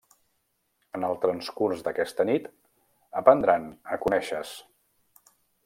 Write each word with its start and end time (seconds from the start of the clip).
En 0.99 1.03
el 1.09 1.19
transcurs 1.25 1.83
d'aquesta 1.87 2.25
nit, 2.31 2.49
aprendran 3.21 3.69
a 3.97 4.01
conèixer-se. 4.07 5.33